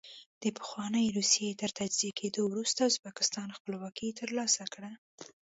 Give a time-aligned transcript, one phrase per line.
[0.43, 4.91] د پخوانۍ روسیې تر تجزیه کېدو وروسته ازبکستان خپلواکي ترلاسه کړه.